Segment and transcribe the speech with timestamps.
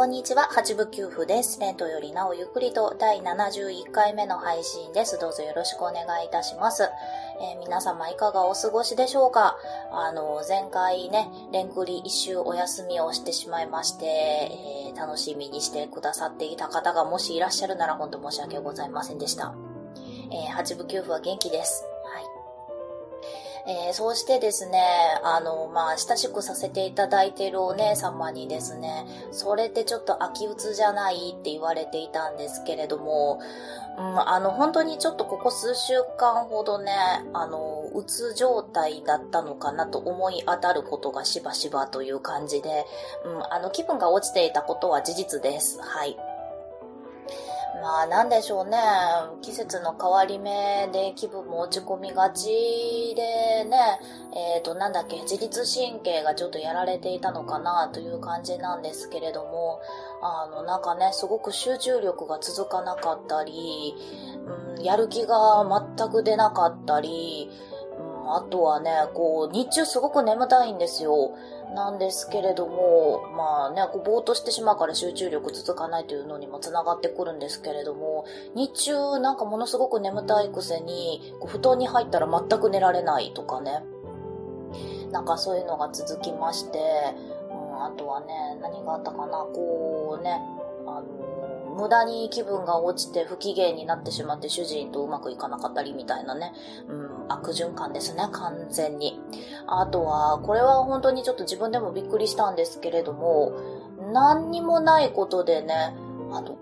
[0.00, 1.60] こんにちは、八部九夫です。
[1.60, 5.18] レントよりなおゆっくりと第71回目の配信です。
[5.18, 6.84] どうぞよろしくお願いいたします。
[7.38, 9.58] えー、皆様いかがお過ごしでしょうか？
[9.92, 19.54] あの、前回ね、レンクリ一周お休みをしてしまいまして、えー、楽しみにしてくださっていた方がもしいらっしゃるなら本当申し訳ございませんでした。
[20.32, 21.84] えー、八部九夫は元気です。
[23.66, 24.80] えー、そうしてですね、
[25.22, 33.40] あの、まあ、親しくさせていただいているお姉様にですね、それってちょっと秋鬱じゃないって言われていたんですけれども、
[33.98, 36.92] うん、あの、本当にちょっとここ数週間ほどね、
[37.32, 42.86] あの、うつ状態だったのかなと思い当たることがしばしばという感じで、
[43.24, 45.80] うん、あの、気分が落ちていたことは事実です。
[45.82, 46.16] はい。
[47.80, 48.76] まあなんでしょうね。
[49.42, 53.98] 季節の変わり目で気分も落ち込みがちでね、
[54.34, 59.80] えっ、ー、となんだっけ、自律神経がちょっとやられていたのかなという感じなんですけれども、
[60.22, 63.94] あのなんかね、すごく集中力が続かなかったり、
[64.76, 65.64] うん、やる気が
[65.96, 67.50] 全く出なかったり、
[67.98, 71.34] うん、あとはね、こう、日中すごく眠たいんですよ。
[71.74, 83.84] なんですけれども、まあね、こうぼーっとしてしまうから集中力続かないというのにもつながってくるんですけれども、日中なんかものすごく眠たいくせに、こう布団に入ったら全く寝られないとかね。
[85.10, 86.78] なんかそういうのが続きまして、
[87.50, 88.26] うん、あとはね、
[88.60, 90.40] 何があったかな、こうね、
[90.86, 96.52] あの無駄に気分が落ちて不機嫌になってしまって主人とうまくいかなかったりみたいなね、
[96.88, 99.20] うん、悪循環ですね、完全に。
[99.66, 103.52] あとは、これは本当にちょっと自分でもびっくりしたんですけれども、
[104.12, 105.94] 何にもないことでね、
[106.32, 106.56] あの、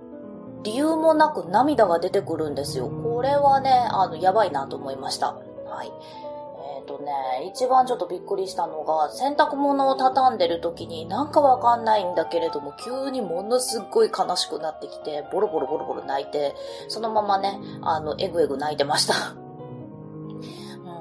[0.62, 2.88] 理由もなく涙が出てくるんですよ。
[2.88, 5.36] これはね、あの、やばいなと思いました。
[5.66, 5.92] はい。
[6.88, 7.12] とね、
[7.54, 16.56] 一番ちょっとびっくりしたのが、洗濯物を畳んでる時になんかわかんないんだけれども、急にものすっごい悲しくなってきて、ボロボロボロボロ泣いて、
[16.88, 19.47] そのままね、あの、エグエグ泣いてました。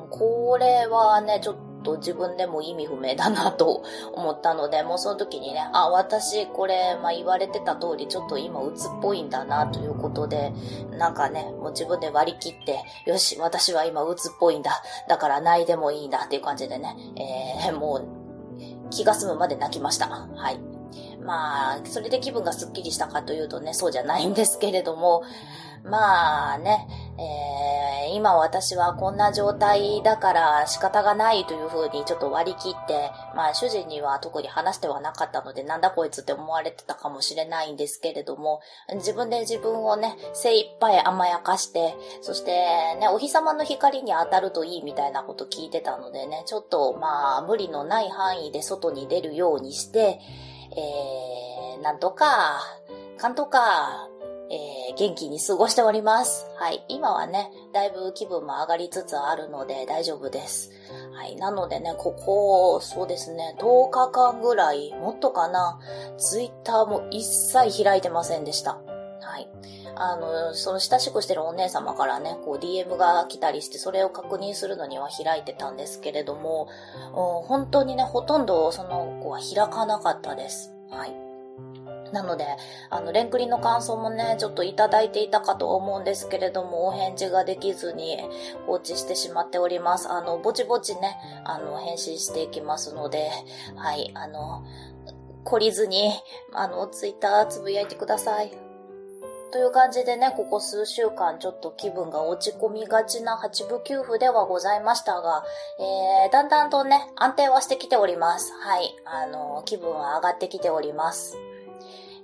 [0.10, 10.52] これはね、ちょっと自分でも意味不明だなと思ったので、もうその時にね、あ、私これ、まあ、言われてた通り、ちょっと今鬱っぽいんだなということで、
[10.98, 14.72] なんかね、もう自分で割り切って、よし、私は今鬱っぽいんだ。
[15.08, 16.96] だから泣いてもいいんだっていう感じでね、
[17.66, 20.08] えー、もう気が済むまで泣きました。
[20.08, 20.60] はい。
[21.22, 25.24] まあ、それで気分がスッキリしたかというとね、そうじゃないんですけれども、
[25.84, 26.88] まあね、
[27.20, 38.62] えー、今私はこんな状態だから仕方がないというふうにちょっと割り切って、まあ主人には特に話してはなかったのでなんだこいつって思われてたかもしれないんですけれども、
[38.96, 42.52] 自分で自分をね、精一杯甘やかして、そして
[43.00, 50.20] ね、お日様の光に当たるといいみたいなこと聞いてたのでね、ちょっとまあ無理のない範囲で外に出るようにして、
[50.72, 52.60] えー、なんとか、
[53.18, 54.10] かんとか、
[54.50, 56.46] えー、元気に過ごしております。
[56.58, 56.84] はい。
[56.88, 60.72] 今はね、だいぶ気分も上がりつつあるので大丈夫です。
[61.14, 61.36] はい。
[61.36, 65.80] なのでね、ここ、そうですね、10日間ぐらい、もっとかな、
[66.18, 68.80] ツイッターも一切開いてませんでした。
[69.22, 69.50] はい。
[69.96, 76.70] あの、その親しくしてるお姉様からね、こう DM が来たりして、それを確認するのには開いてたんですけれども、
[77.14, 80.74] 本当にね、ほとんどその子は開かなかったです。
[80.90, 81.27] はい。
[82.12, 82.46] なので、
[82.90, 88.18] あの、レンクリの感想もね、ちょっといただいていたかと思うんですけれども、お返事ができずに
[88.66, 90.10] 放置してしまっております。
[90.10, 93.30] あの、ぼちぼちね、あの、返信していきますので、
[93.76, 94.64] はい、あの、
[95.46, 96.12] 懲りずに、
[96.54, 98.68] あの、ツイッターつぶやいてください。
[99.52, 105.44] という感じでね、ここ数週間ちょっと気分が落ち込みがちな八部九夫ではございましたが、
[105.80, 108.52] えー、だんだんとね、安定はしてきております。
[108.54, 108.96] はい。
[109.06, 111.38] あの、気分は上がってきております。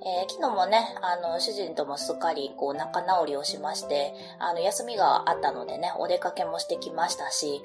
[0.05, 7.61] えー、昨日もね、あの、主人ともすっかり、こう、仲直りをしまして、あの、休みがあったのでね、お出かけもしてきましたし、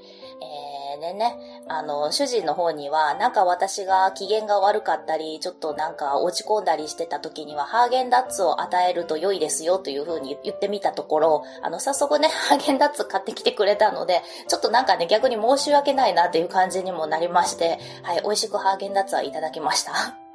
[0.95, 1.37] えー、でね、
[1.67, 20.28] あの、主人の方には、なんか私が機嫌が悪かったり、ちょっとなんか落ち込んだりしてた時には、ハーゲンダッツを与えると良いですよという風に言ってみたところ、あの、早速ね、 ハーゲンダッツ買ってきてくれたので、ちょっとなんかね、逆に申し訳ないなっていう感じにもなりまして、はい、美味しくハーゲンダッツはいただきました。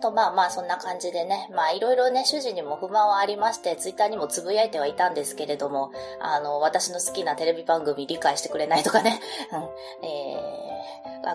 [0.00, 9.20] と、まあまあ、そんな感じでね、まあ、いろいろね、主人にも不満はありまして、ツイッターにもつぶやいてはいたんですけれども、あの、私の好きなテレビ番組理解してくれないとかね、
[9.52, 10.77] うん、えー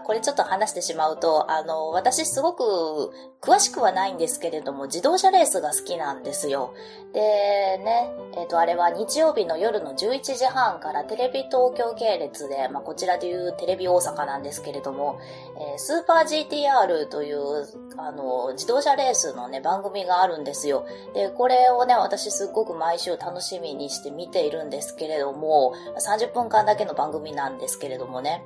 [0.05, 3.11] これちょっと話してしまうと、あの、私すごく
[3.41, 6.73] 詳しくはないんですけれども、自動車レースが好きなんですよ。
[7.13, 15.19] で、ね、えっ、ー、と、あれは日曜日の夜の11時半からテレビ東京系列で、まあ、こちらでいうテレビ大阪なんですけれども、
[15.59, 17.67] えー、スーパー GTR という、
[17.97, 20.85] あの、自動車レースのね、番組があるんですよ。
[21.13, 28.43] で、これをね、私すごく毎週楽しみにして見ているんですけれども、30分間だけの番組なんですけれどもね。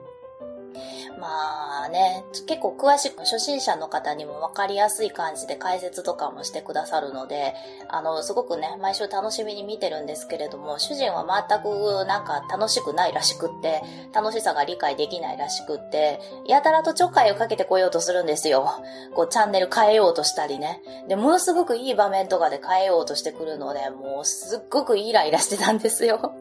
[1.20, 7.56] まあね、結構詳しく初心者の方にもわかりやすい感じで解説とかもしてくださるので、
[7.88, 13.82] あの、すごくね、毎週楽しみに見てるんですけれども、主人は全くなんか楽しくないらしくって、
[14.14, 18.70] 楽しさが理解できないらしくって、やたらとちょっかいをかけてこようとするんですよ。
[19.16, 20.82] こう、チャンネル変えようとしたりね。
[21.08, 26.34] で、ものすごくいい場面とかで変えようとしてくるので、もうすっごくイライラしてたんですよ。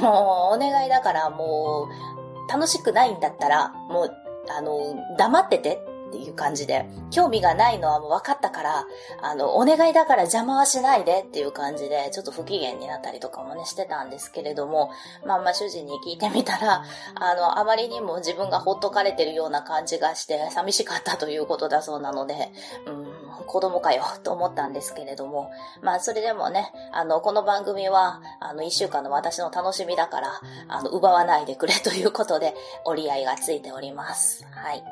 [0.00, 4.16] もう、お願いだからもう、楽しくないんだったら、もう、
[4.50, 8.86] あの、黙っててっていう感じで、興味がないのはもう分かったから、
[9.22, 14.90] あの、お願いだから邪魔はしないでっていう感じで、ちょっと不機嫌になったりとかもね、してたんですけれども、
[15.26, 16.84] まあまあ主人に聞いてみたら、
[17.14, 22.52] あの、あまりにも自分がほっとかれてるような感じがして、寂しかったということだそうなので、
[22.86, 23.07] うん、
[23.48, 25.50] 子供かよ、と思ったんですけれども、
[25.82, 32.54] まあそれでもね、あの、この番組は、あの、一週間の私の楽しみだから、あの、奪わないでくれということで、
[32.84, 34.44] 折り合いがついております。
[34.52, 34.84] はい。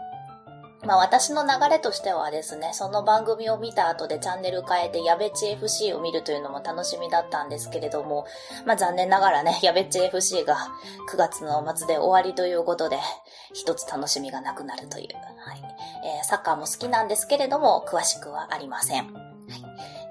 [0.87, 8.27] まあ私の流れとしてはですね、その番組を見た後でチャンネル変えてやべっち FC を見るというのも楽しみだったんですけれども、
[8.65, 10.57] まあ残念ながらね、やべっち FC が
[11.11, 12.99] 9月の末で終わりということで、
[13.53, 15.09] 一つ楽しみがなくなるという。
[15.15, 15.66] はい。
[16.07, 19.26] えー、サッカーも好きなんですけれども、詳しくはありません。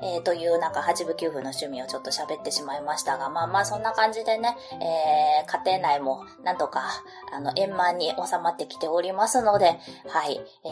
[0.06, 6.84] えー、というなんか8部9分の趣味をちょっと喋ってしまいましたが、まあまあそんな感じでね、えー、家庭内もなんとか、
[7.34, 10.68] あの、円満に収まってきておりますので、はい、え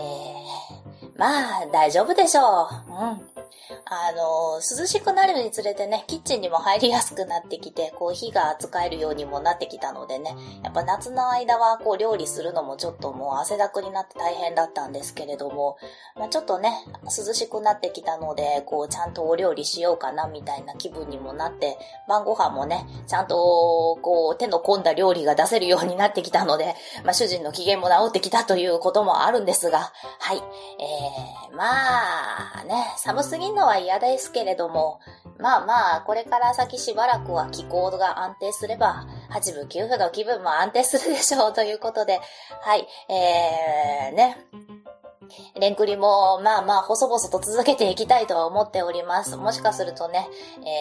[1.06, 2.92] ー、まあ大丈夫でしょう。
[2.92, 3.34] うん。
[3.86, 15.78] あの、涼しくなるにつれてね、キッチンにも入りやすくなってきて、こう火が使えるようにもなってきたのでね、やっぱ夏の間はこう料理するのもちょっともう汗だくになって大変だったんですけれども、
[16.16, 16.72] まあ、ちょっとね、
[17.04, 21.78] 涼しくなってきたので、こうちゃんとお料理しようかなみたいな気分にもなって、
[22.08, 23.36] 晩ご飯もね、ちゃんと
[24.02, 30.38] こう手の込んだ料理が出せるようになってきたので、まあ主人の機嫌も治ってきたということもあるんですが、はい。
[30.38, 35.00] えー、まあね、寒すぎんのは嫌ですけれども、
[35.40, 42.20] まあまあ、これから先しばらくは気候が安定すれば、8分9分の気分も安定するでしょうということで、
[42.62, 44.38] はい、えー、ね。
[45.60, 49.36] レンクリも、まあまあ、細々と続けていきたいとは思っております。
[49.38, 50.28] もしかするとね、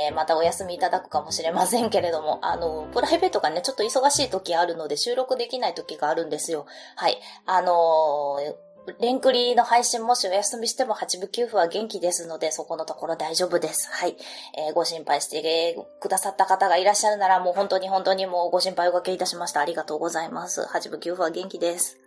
[0.09, 6.67] えー、またお休みいただくかもしれませんけれども、あの、プライベートがね、ちょっと忙しい時あるので収録できない時があるんですよ。
[6.97, 7.19] はい。
[7.47, 13.89] あのーレンクリの配信もしお休みしても8部9分は元気ですので、そこのところ大丈夫です。
[13.93, 14.17] はい。
[14.59, 19.61] えー、ご心配してくださった方がいらっしゃるなら、もう本当に本当にもうご心配おかけいたしました。
[19.61, 20.63] ありがとうございます。
[20.63, 22.02] 8部9分は元気です。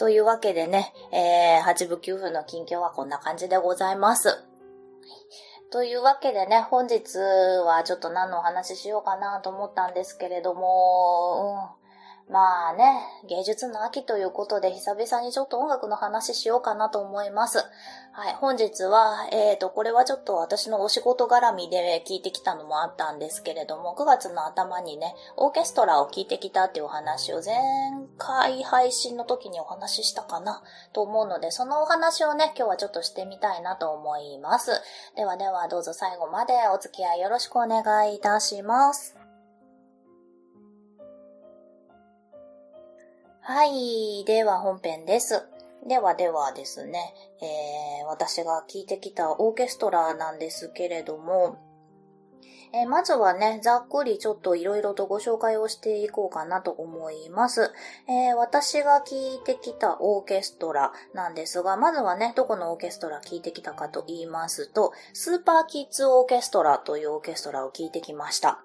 [0.00, 4.42] というわけでね、えー、8部9分の近況はこんな感じでございます。
[5.70, 11.79] というわけでね、本日はちょっと何のお話ししようかなと思ったんですけれども、うん
[12.30, 17.58] まあね、芸術の秋ということで久々にちょっと音楽の話しようかなと思います。
[18.12, 27.56] はい、本日は、え、ー、と、これはちょっと私のお仕事絡みで聞いてきたのもあったんですけれども、9月の頭にね、オーケストラを聞いてきたっていうお話を前
[28.16, 34.70] 回配信の時にお話ししたかなと思うので、そのお話をね、今日はちょっとしてみたいなと思います。
[35.16, 39.19] ではではどうぞ最後までお付き合いよろしくお願いいたします。
[43.52, 44.24] はい。
[44.26, 45.42] では本編です。
[45.84, 51.58] ではではですね、えー、私が聴いてきたオーケストラなんですけれども、
[52.72, 57.72] えー、まずはね、ざっくりちょっといろいろとご紹介をしていこうかなと思います。
[58.06, 68.64] えー、私が聴いてきたオーケストラなんですが、まずはね、どこのオーケストラ聴いてきたかと言いますと、スーパーキッズオーケストラというオーケストラを聴いてきました。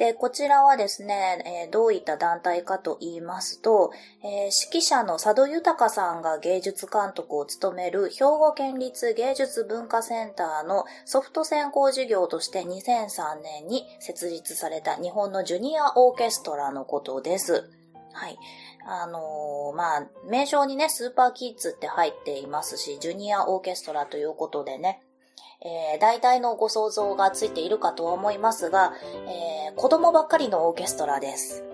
[0.00, 3.92] で、こちらはですね、えー、どういった団体かと言いますと、
[4.24, 4.28] えー、
[4.70, 17.68] 指揮者の佐渡豊さんが芸術監督を務める兵庫県立芸術文化センターのソフト専攻事業として2003年に設立された日本のジュニアオーケストラのことです。
[18.14, 18.38] はい。
[18.86, 25.02] あのーまあ、名称にね、スーパーキッズって入っていますし、ジュニアオーケストラということでね、
[25.62, 28.94] えー、大体のご想像がついているかと思いますが、
[29.26, 31.69] えー、子供ばっかりのオーケストラです。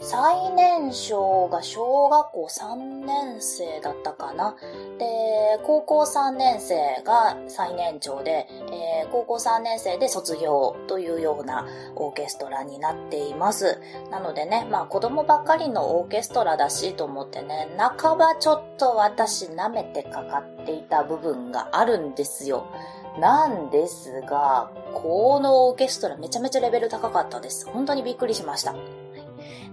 [0.00, 4.56] 最年少が小学校3年生だったかな。
[4.98, 13.80] で、高校3年生が最年長で、えー高校3年生で卒業というようなオーケストラになっています。
[14.10, 22.66] なのでね、まあ子供ばっかりのオーケストラだしと思ってね、半ばちょっと私舐めてかかっていた部分があるんですよ。
[23.18, 27.68] なんですが、このオーケストラめちゃめちゃレベル高かったです。
[27.68, 28.74] 本当にびっくりしました。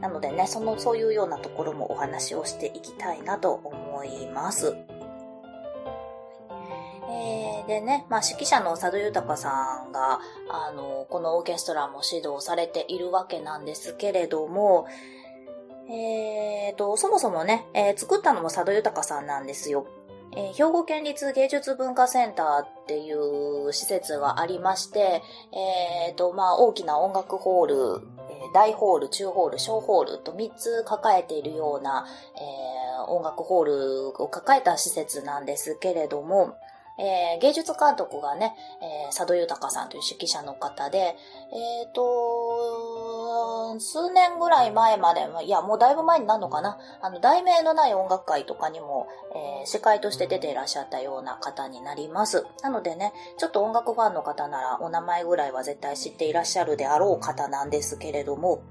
[0.01, 4.75] なのでね、その、そういうようなところもお話をしていきたいなと思います。
[7.09, 14.87] えーでね、まあ、指揮者の佐渡豊さんが、あの、このオーケストラも指導されているわけなんですけれども、
[15.89, 19.87] えーと、そもそもね、えー作ったのも佐渡豊さんなんですよ。
[20.35, 25.21] えー兵庫県立芸術文化センターっていう施設がありまして、
[25.53, 28.01] えーと、まあ、大きな音楽ホール、
[28.53, 32.77] 大ホール、中ホール、小ホールと3つ抱えているような、えー
[33.09, 36.57] 音楽ホールを抱えた施設なんですけれども、
[36.99, 41.15] えー芸術監督がね、えー佐渡豊さんという指揮者の方で、
[41.53, 42.01] えっ、と、
[43.79, 46.77] 数年ぐらい前まで、まいや、もうだいぶ前になるのかな。
[47.01, 52.45] あの、題名のない音楽会とかにも、えー司会として出ていらっしゃったような方になります。
[52.63, 58.61] なのでね、ちょっと音楽ファンの方ならお名前ぐらいは絶対知っていらっしゃるであろう方なんですけれども、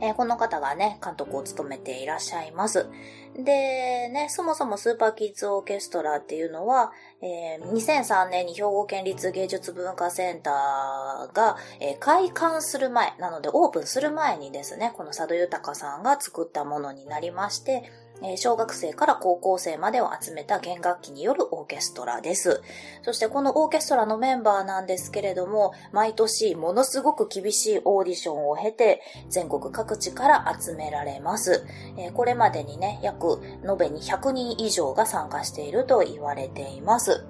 [0.00, 2.86] えーこの方がね、監督を務めていらっしゃいます。
[3.34, 6.92] で、ね、そもそもスーパーキッズオーケストラっていうのは、
[7.22, 17.84] えー2003年に兵庫県立芸術文化センターが、えー開館する前、なのでオープンする前にですね、この佐渡豊さんが作ったものになりまして、
[18.24, 22.62] え小学生から高校生までを集めた弦楽器によるオーケストラです。
[23.02, 31.64] そしてこのオーケストラのメンバーなんですけれども、毎年ものすごく厳しいオーディションを経て、全国各地から集められます。
[31.96, 37.24] えこれまでにね、約延べに100人以上が参加していると言われています。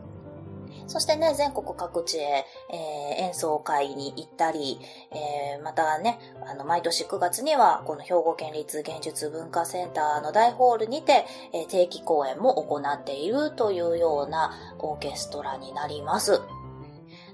[0.86, 4.78] そしてね、全国各地へ、えー演奏会に行ったり、
[5.10, 16.40] えーまたね、あの、毎年9月には、この兵庫県立芸術文化センターの大ホールにて、えー定期公演も行っているというようなオーケストラになります。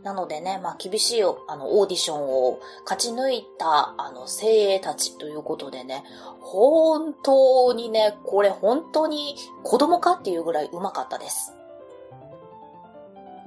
[0.03, 6.05] なのでね、まあ、厳しい、あの、オーディションを勝ち抜いた、あの、精鋭たちということでね、
[6.41, 11.53] 本当にね、これ本当に子供かっていうぐらい上手かったです。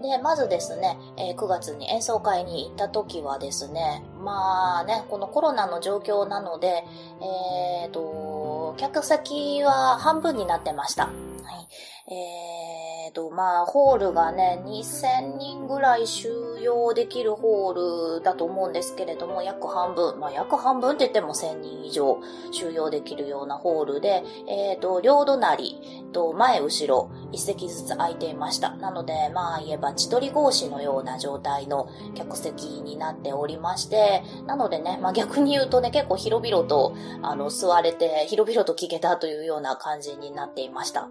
[0.01, 6.83] で、まずですね、えー9月に演奏会に行った時はですね、まあね、このコロナの状況なので、
[7.21, 11.05] えーと、客先は半分になってました。
[11.05, 12.13] はい。
[12.13, 12.60] えー
[13.11, 16.29] と、まあ、ホールがね、2000人ぐらい収
[16.61, 22.19] 容できるホールだと思うんですけれども、約半分、まあ、約半分って言っても1000人以上
[22.51, 28.75] 収容できるようなホールで、えーと、両隣と前後ろ一席ずつ空いていました。
[28.75, 41.09] なので、まあ言えば千鳥格子のような状態の客席になっておりまして、なのでね、まあ逆に言うとね、結構広々と、あの、座れて、広々と聞けたというような感じになっていました。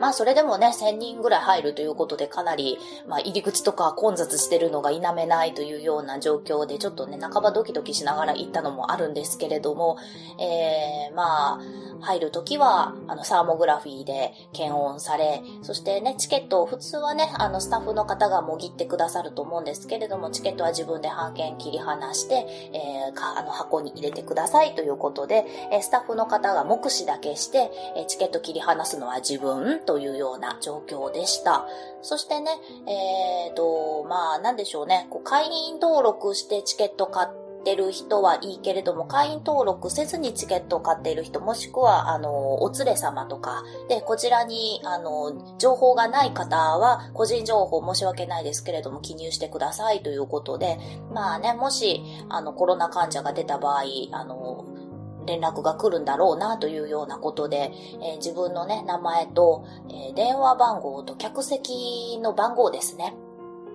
[0.00, 9.98] まあそれでもね、1000人ぐらい入るということでかなり、まあ入り口とか混雑してるのが否めないというような状況で、ちょっとね、半ばドキドキしながら行ったのもあるんですけれども、
[10.38, 11.60] えー、まあ、
[12.00, 31.66] 入るときは、あの、サーモグラフィーで検温され、そしてね、チケットを普通はね、あの、スタッフの方がもぎってくださると思うんですけれども、チケットは自分で半券切り離して、えー、かあの、箱に入れてくださいということで、えースタッフの方が目視だけして、えーチケット切り離すのは自分というような状況でした。
[32.02, 32.50] そしてね、
[32.86, 37.28] えーと、まあ、なんでしょうね、こう会員登録してチケット買っ
[37.64, 50.78] てる人はいいけれども、会員登録せずにチケットを買っている人、もしくは、あの、お連れ様とか、で、こちらに、あの、情報がない方は、個人情報申し訳ないですけれども、記入してくださいということで、
[51.12, 54.64] まあね、もし、あの、コロナ患者が出た場合、あの、
[55.28, 57.70] 連絡が来るんだろうなというようなことで、
[58.02, 63.14] えー自分のね、名前と、えー電話番号と客席の番号ですね。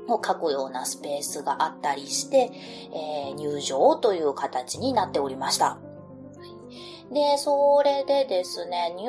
[0.09, 2.51] を書くようなスペースがあったりして、
[2.91, 5.77] えー入場という形になっておりました。
[7.11, 9.07] で、それでですね、入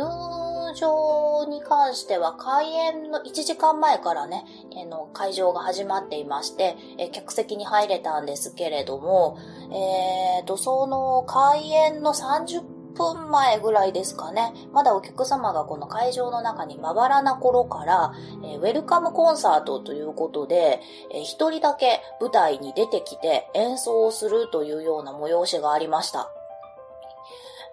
[0.75, 4.45] 場に関しては開演の1時間前からね、
[4.77, 9.39] えの会場が始まっていまして、え客席に入れたんですけれども、
[9.71, 12.63] えーと、その開演の30
[12.95, 14.53] 分前ぐらいですかね。
[14.73, 18.13] まだお客様がこの会場の中にまばらな頃から、
[18.45, 20.81] えー、ウェルカムコンサートということで、
[21.13, 26.31] えー、一人だけ舞台に出てきて演奏をするというような催しがありました。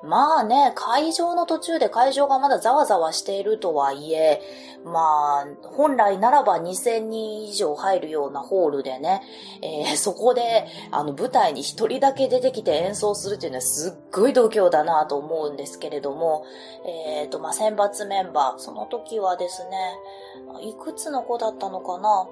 [0.04, 4.42] まあね、会場の途中で会場がまだざわざわしているとはいえ、
[4.84, 9.22] まあ、本来ならば2000人以上入るようなホールでね、
[9.62, 16.46] えー、そこで、あの、舞台に一人だけ出てきて演奏するっていうのはすっごい度胸だなと思うんですけれども、
[16.86, 19.78] えっ、ー、と、まあ、選抜メンバー、その時はですね、
[20.64, 22.28] いくつの子だったのかな？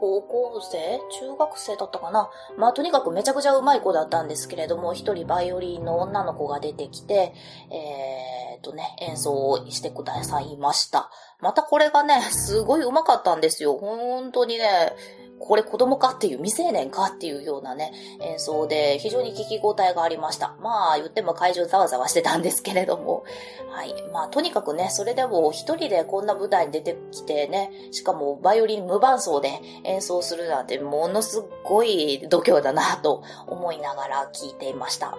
[0.00, 0.98] 高校生？
[1.20, 2.30] 中学生だったかな？
[2.56, 7.34] まあ、とにかくめちゃくちゃうまい子だったんですけれども、一人バイオリンの女の子が出てきて、
[7.70, 11.10] えー、っとね、演奏をしてくださいました。
[11.40, 13.76] またこれがね、すごい上手かったんですよ。
[13.76, 14.94] 本当にね、
[15.40, 20.54] これ子供かっていう、未成年かっていうようなね、演奏で、非常に聞き応えがありました。
[20.60, 23.24] まあ、言っても会場ざわざわしてたんですけれども、
[23.70, 23.94] はい。
[24.12, 35.16] まあ、とにかくね、それでも一人でこんな舞台に出てきてね、しかもバイオリン無伴奏で演奏するなんて、ものすごい度胸だなと思いながら聞いていました。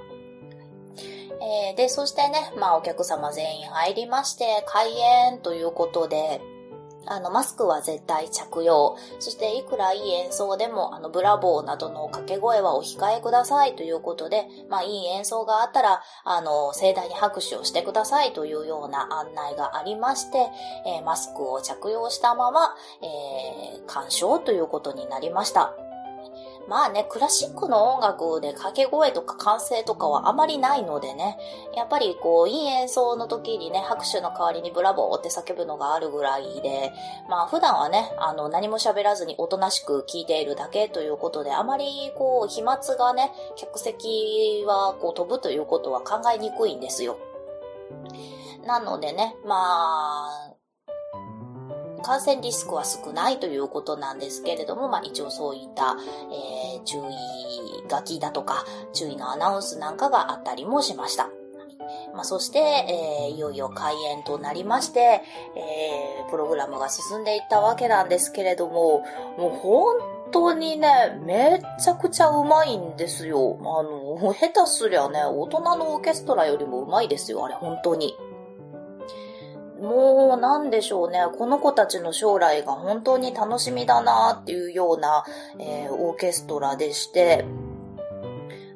[1.42, 6.40] えー、で、そしてね、まあお客様全員入りまして、開演ということで、
[7.08, 8.98] あの、マスクは絶対着用。
[9.20, 20.50] そして、いくらいい演奏でも、あの、ブラボーなどの掛け声はお控えくださいということで、まあ、いい演奏があったら、あの、盛大に拍手をしてくださいというような案内がありまして、
[20.86, 25.91] えー、マスクを着用したまま、えー、鑑賞ということになりました。
[26.68, 31.38] まあね、クラシックの音楽で掛け声とか歓声とかはあまりないのでね、
[31.76, 36.94] やっぱりこう、いい演奏の時にね、拍手の代わりにブラボーって叫ぶのがあるぐらいで、
[37.30, 47.18] まあ普段はね、あの、何も喋らずにおとなしく聴いているだけということで、あまりこう、飛沫がね、客席はこう飛ぶということは考えにくいんですよ。
[48.66, 50.51] なのでね、まあ、
[52.02, 55.96] 感染リスクは少ないということなんですけれども、まあ一応そういった、
[56.32, 57.02] えー、注意
[57.90, 61.30] 書きだとか、注意のアナウンスなんかがあったりもしました。
[62.14, 65.00] まあ、そして、えー、いよいよ開演となりまして、
[65.56, 69.04] えー、プログラムが進んでいったわけなんですけれども、
[69.38, 69.96] もう本
[70.32, 73.58] 当にね、めちゃくちゃうまいんですよ。
[73.62, 78.16] あの、下手すりゃね、大人のオーケストラよりもうまいですよ、あれ、本当に。
[79.82, 81.26] もう、なんでしょうね。
[81.38, 85.26] この子たちの将来が本当に楽しみだなっていうような、
[85.60, 87.46] えー、オーケストラでして、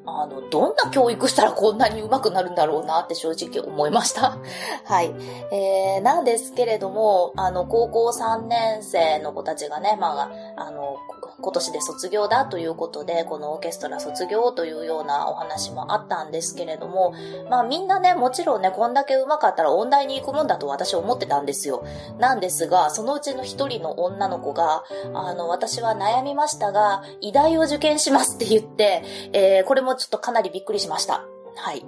[0.08, 4.38] あの、どんな教育したらこんなに上手くなるんだろうなって正直思いました。
[4.84, 5.12] はい。
[5.50, 10.96] えー、なんですけれども、あの、高校3年生の子たちがね、まあ、あの、
[11.40, 17.14] 今年で卒業だということで、このオーケストラ卒業というようなお話もあったんですけれども、
[17.50, 21.84] まあみんなね、もちろんね、こんだけ上手かったら音大に行くもんだと私は思ってたんですよ。
[22.18, 31.24] なんですが、そのうちの一人の女の子が、あの、私は悩みましたが、医大を受験しますって言って、えー、これもちょっとかなりびっくりしました。
[31.56, 31.84] はい。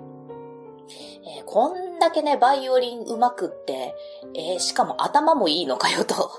[1.26, 3.94] えー、こんだけね、バイオリン上手くって、
[4.34, 6.30] えー、しかも頭もいいのかよと。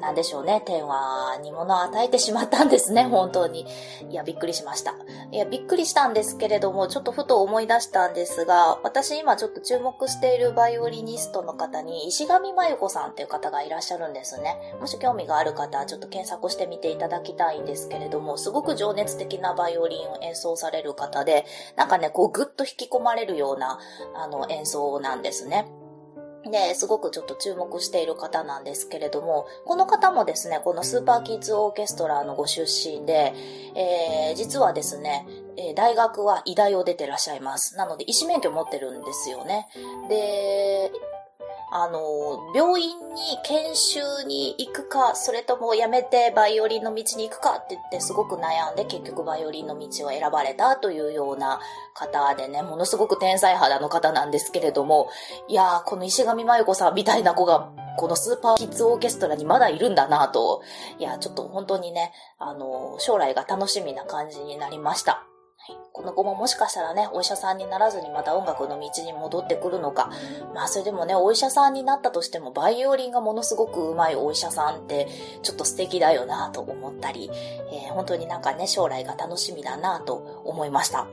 [0.00, 3.66] なんでしょうね、天は煮物を与えてしまったんですね、本当に。
[4.08, 4.94] いや、びっくりしました。
[5.30, 14.56] いや、びっくりしたんですけれども、ちょっとふと思い出したんですが、私今ちょっと注目しているバイオリニストの方に、石上真由子さんっていう方がいらっしゃるんですね。
[14.80, 21.44] もし興味がある方はちょっと検索してみていただきたいんですけれども、すごく情熱的なバイオリンを演奏される方で、
[21.76, 23.78] なんかね、こうぐっと引き込まれるような、
[24.14, 25.66] あの、演奏なんですね。
[26.50, 33.32] で、すごくちょっと注目している方なんですけれども、この方もですね、このスーパーキッズオーケストラのご出身で、
[33.74, 37.76] えー、実はですね、え、大学は医大を出てらっしゃいます。
[37.76, 39.66] なので、医師免許持ってるんですよね。
[40.08, 40.92] で、
[41.70, 51.60] あの、病院に研修に行くか、それともやめてバイオリンの道に行くかって言ってすごく悩んで結局バイオリンの道を選ばれたというような
[51.94, 55.08] 方でね、ものすごく天才肌の方なんですけれども、
[55.48, 60.62] いやー、この石上真由子さんみたいな子がこのスーパーキッズオーケストラにまだいるんだなと、
[60.98, 65.24] いや、ちょっと本当にね、あの、将来が楽しみな感じになりました。
[65.92, 70.10] この子ももしかしたらね、お医者さんにならずにまた音楽の道に戻ってくるのか。
[70.54, 75.08] まあそれでもね、お医者さんになったとしても、バイオリンがものすごく上手いお医者さんって、
[75.42, 77.30] ちょっと素敵だよなと思ったり、
[77.72, 81.06] えー、本当になんかね、将来が楽しみだなと思いました。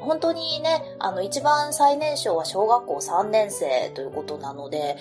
[0.00, 4.96] 本当にね、あの、一番最年少は小学校3年生ということなので、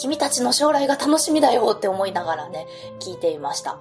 [0.00, 2.66] 君たちの将来が楽しみだよって思いながらね、
[3.00, 3.78] 聞いていました。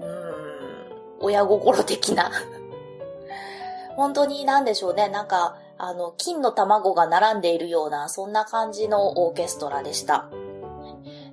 [0.00, 2.30] うーん、親心的な。
[3.96, 10.28] 本当になんでしょうね、なんか、あの、金の卵が並んでいるような、そんな感じのオーケストラでした。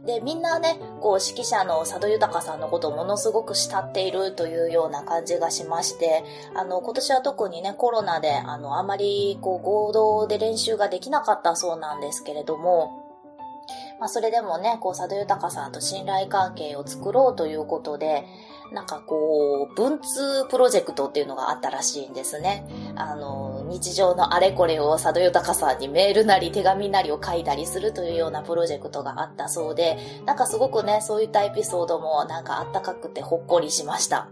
[0.06, 6.24] で、みんなね、こう、指揮者の佐渡豊さんのことをものすごく慕っているというような感じがしまして、
[6.56, 13.04] あの、今年は特にね、コロナで、あの、あまり、こう、合同で練習ができなかったそうなんですけれども、
[14.00, 18.26] まあ、それでもね、こう、佐渡豊さんと信頼関係を作ろうということで、
[18.72, 22.66] なんかこう、文通プロジェクトっていうのがあったらしいんですね。
[22.96, 34.30] あの、日常のあれこれを佐渡豊さんにメールなり手紙なりを書いたりするというようなプロジェクトがあったそうで、なんかすごくね、そういったエピソードもなんかあったかくてほっこりしました。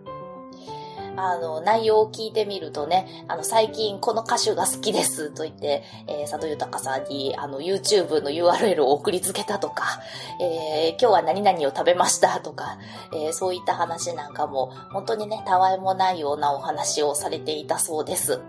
[1.18, 10.02] あの、内容を聞いてみるとね、あの、最近この歌手が好きですと言って、えー、佐藤豊さんに、あの、YouTube の URL を送りつけたとか、
[10.42, 12.78] えー、今日は何々を食べましたとか、
[13.14, 18.42] えー、そういった話なんかも、本当にね、たわいもないようなお話をされていたそうです。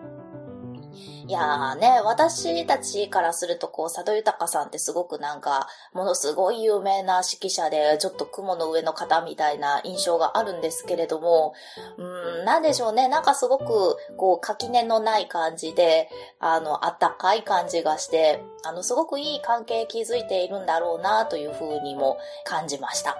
[1.28, 11.52] いやーね、私たちからするとこう、佐渡豊さんってすごくなんか、ものすごい有名な指揮者で、ちょっと雲の上の方みたいな印象があるんですけれども、
[11.98, 16.08] うん、なんでしょうね、なんかすごく、こう、垣根のない感じで、
[16.38, 23.16] あの、あったかい感じがして、あの、すごくいい関係築いているんだろうな、というふうにも感じました。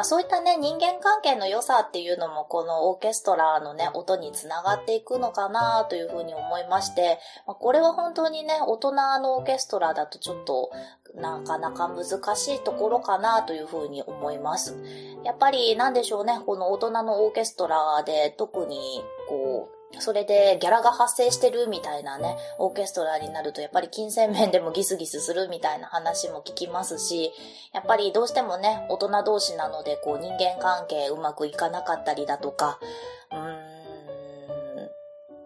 [0.00, 10.70] まあそういったね、人間関係の良さっていうのもこのオーケストラのね、音につながっていくのかなというふうに思いまして、まあ、これは本当にね、大人のオーケストラだとちょっと
[11.14, 14.74] なかなか難しいところかなというふうに思います。
[15.22, 27.32] やっぱりなんでしょうね、この大人のオーケストラで特にこう、それでギャラが発生してるみたいなね、オーケストラになるとやっぱり金銭面でもギスギスするみたいな話も聞きますし、
[27.72, 32.78] やっぱりどうしてもね、大人同士なのでこう人間関係うまくいかなかったりだとか、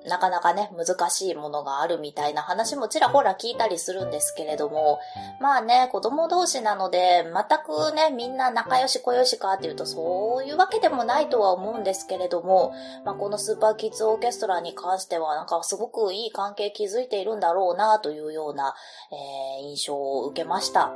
[0.06, 5.00] なかなかね、難しいものがあるみたいな話もちらほら聞いたりするんですけれども、
[5.40, 7.32] まあね、子供同士なので、全
[7.64, 18.74] くね、みんな仲良し小良しかっていうと、そういうわけでもないとは思うんですけれども、まあこのスーパーキッズオーケストラに関しては、なんかすごくいい関係築いているんだろうな、というような、
[19.10, 20.92] えー、印象を受けました。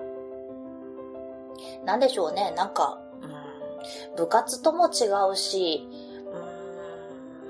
[1.85, 5.89] なんでしょうね、なんか、うん、部活とも違うし、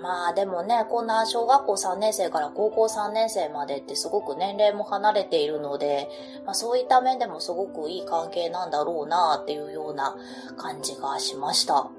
[0.01, 6.09] まあでもね、こんな小学校3年生から高校3年生までってすごく年齢も離れているので、
[6.45, 10.17] まあそういった面でもすごくいい関係なんだろうなっていうような
[10.57, 11.91] 感じがしました。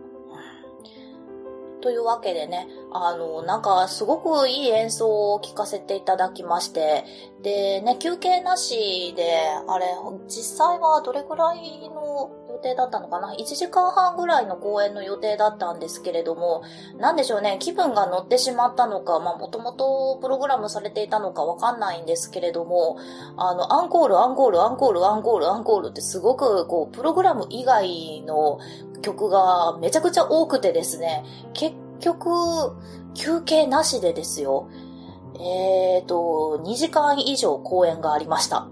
[1.81, 7.05] というわけでね、あの、なんかすごくいい演奏を聴かせていただきまして、
[7.43, 9.23] でね、休憩なしで、
[9.67, 9.85] あれ、
[10.27, 16.63] 実際はどれくらいの予定だったのかな ?1 時間半ぐらいの公演の予定だったんですけれども、
[16.97, 22.97] なんでしょうね、気分が乗ってしまったのか、まあもともとプログラムされていたのかわかんないんですけれども、
[23.37, 28.59] あの、アンコール、アンコール、アンコール、アンコール、アンコールってすごくこう、プログラム以外の
[29.01, 31.23] 曲がめちゃくちゃ多くてですね、
[31.53, 32.75] 結局、
[33.13, 34.69] 休憩なしでですよ。
[35.35, 38.67] えーと、2時間以上公演がありました。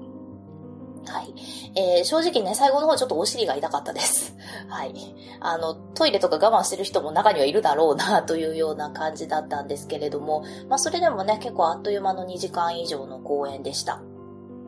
[1.06, 1.34] はい。
[1.76, 4.36] えー、正直ね、最後の方ちょっとお尻が痛かったです。
[4.68, 4.94] はい。
[5.40, 14.02] あの、トイレとか我慢してる人も中にはいるだろうな、というような感じだったんですけれども、まあ、それでもね、結構あっという間の2時間以上の公演でした。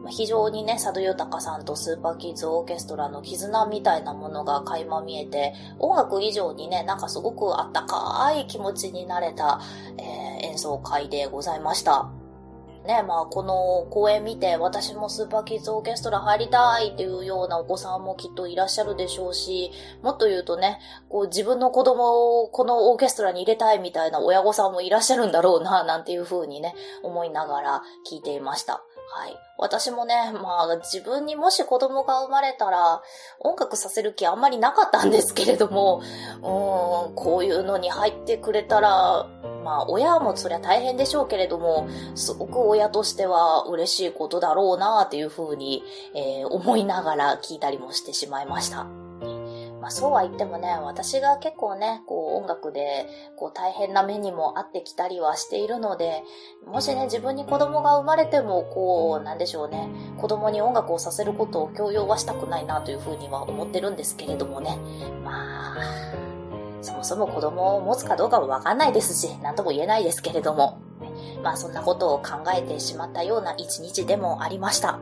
[0.09, 9.61] 非常にね、佐渡豊さんとスーパーキッズオーケストラの絆みたいなものが垣間見えて、音楽以上にね、なんかすごくあったかい気持ちになれた、
[9.97, 12.09] えー、演奏会でございました。
[12.85, 28.81] ね、まあこの公演見て私もスーパーキッズオーケストラ入りたいっていうようなお子さんもきっといらっしゃるでしょうし、もっと言うとね、こう自分の子供をこのオーケストラに入れたいみたいな親御さんもいらっしゃるんだろうな、なんていう風にね、思いながら聞いていました。
[29.11, 29.39] はい。
[29.57, 33.01] 私もね、まあ自分にもし子供が生まれたら
[33.39, 36.01] 音楽させる気あんまりなかったんですけれども、
[36.37, 39.25] うん、こういうのに入ってくれたら、
[39.63, 45.83] まあ親もそりゃ大変でしょうけれども、すごく親としては嬉しいことだろうなっていうふうに、
[46.15, 49.08] えー、思いながら聞いたりもしてしまいました。
[49.89, 56.21] あそうは言ってもね、私が結構ね、こう音楽でこう大変な目にもあってきたりはしているので、
[56.67, 64.77] もしね、自分に子供が生まれても、こう、なんでしょうね、子供に音楽をさせることを強要はしたくないなというふうには思ってるんですけれどもね。
[65.23, 66.13] まあ、
[66.83, 70.77] そもそも子供を持つかどうかもわかんないですし、なんとも言えないですけれども。
[71.41, 74.99] まあそんなことを考えてしまったような一日でもありました。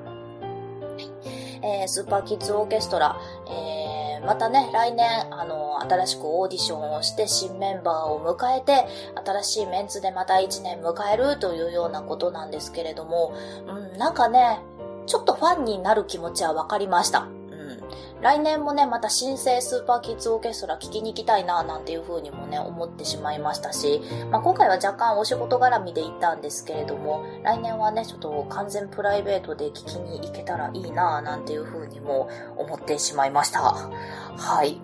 [1.61, 3.76] えー、スーパーキッズオーケストラ、えー、
[4.25, 8.87] またね、来年、あの、新しくオーディションをして新メンバーを迎えて、
[9.25, 13.33] 新しいメンツでまた1年迎えるというようなことなんですけれども、
[13.67, 14.59] うん、なんかね、
[15.05, 17.27] ちょっとファンになる気持ちはわかりました。
[18.21, 24.01] 来年もね、また新生スーパーキッズオーケストラ聴きに行きたいな、なんていう風にもね、思ってしまいましたし、
[24.31, 33.61] まあ、今回は若干お仕事絡みで行ったんですけれども、来年はね、ちょっと完全プライベートで聴きに行けたらいいな、なんていう風にも思ってしまいました。
[33.61, 34.81] はい。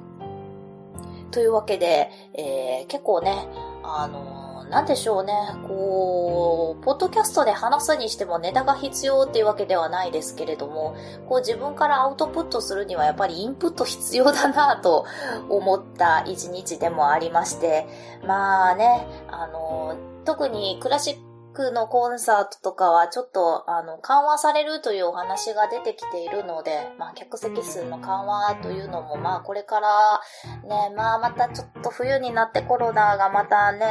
[1.32, 3.48] というわけで、えー、結構ね、
[3.84, 4.43] あの
[4.74, 5.34] なんでしょうね、
[5.68, 10.96] こう、ポッドキャストで話すにしてもネタが必要っていうわけではないですけれども、
[11.30, 15.06] こう自分からアウトプットするにはやっぱりインプット必要だなと
[15.48, 17.86] 思った一日でもありまして、
[18.26, 30.22] まあね、あの、特にクラシッククのコンサートとかはちょっと、あの、緩和されるというお話が出てきているので、まあ、客席数の緩和というのも、まあ、これから、
[30.68, 33.88] ね、まあ、またちょっと冬になってコロナがまたね、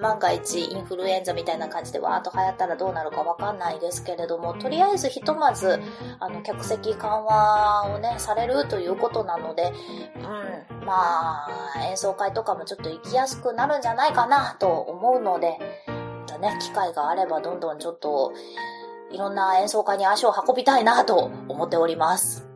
[0.00, 5.80] 万が一インフルエンザみたいな感じでわーっと流行ったらどうなるかわかんないですけれども、とりあえずひとまず、
[6.20, 9.72] あの、客席緩和をね、されるということなので、
[10.16, 11.48] うん、まあ、
[11.88, 15.58] 演奏会とかもちょっと行きやすくなるんじゃないかなと思うので、
[16.38, 18.32] ね、機会があればどんどんちょっと、
[19.10, 22.46] いろんな演奏会に足を運びたいなと思っております。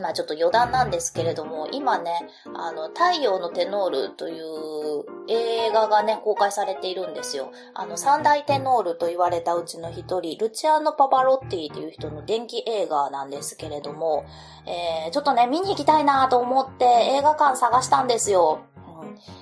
[0.00, 2.10] まあちょっと余談なんですけれども、今ね、
[2.54, 7.52] あの、太陽のテノールという映画がね、公開されているんですよ。
[7.74, 14.24] あの、三大テノールと言われたうちの一人、ルチアーノ・パパロッティという人の電気映画なんですけれども、
[14.66, 18.60] えー、ちょっとね、見に行きたいなと思って映画館探したんですよ。
[19.02, 19.41] うん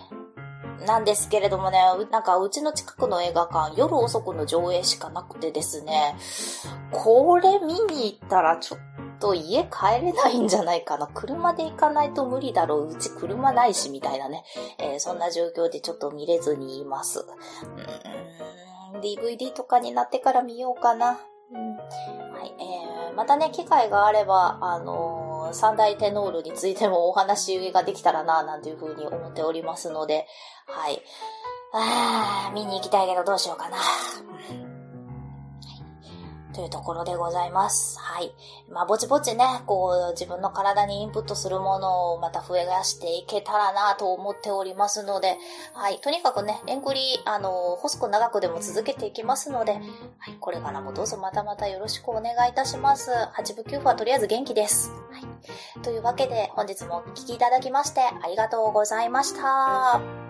[0.86, 1.78] なんですけれどもね、
[2.10, 6.16] なんかうちの近くの映画館、夜遅くの上映しかなくてですね、
[6.90, 8.80] これ見に行ったらちょっ
[9.18, 11.06] と家帰れないんじゃないかな。
[11.06, 12.92] 車で行かないと無理だろう。
[12.92, 14.44] うち車ないし、みたいなね。
[14.78, 17.24] えー、そんな状況でちょっと見れずにいます。
[18.94, 21.20] うん、DVD とかになってから見ようかな。
[21.52, 30.26] うん、はい、えー、またね、機会があれば、あのー三大テノールについてもお話ができたらな、なんていうふうに思っておりますので、
[30.66, 31.02] はい。
[31.72, 34.69] あー、見に行きたいけどどうしようかな。
[36.60, 37.98] というところでございます。
[37.98, 38.34] はい。
[38.70, 45.38] まあ、ぼちぼちね、こう、自分の体にインプットするものをまた増やしていけたらなと思っておりますので、
[45.72, 46.00] はい。
[46.02, 50.36] とにかくね、レンクリ、あの、細く長くでも続けていきますので、はい。
[50.38, 53.10] これからもどうぞまたまたよろしくお願いいたします。
[53.10, 54.90] 8部9部はとりあえず元気です。
[55.10, 55.80] はい。
[55.80, 60.29] というわけで、本日もお聴きいただきまして、ありがとうございました。